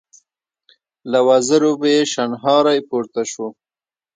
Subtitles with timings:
[1.11, 3.47] له وزرو به يې شڼهاری پورته شو.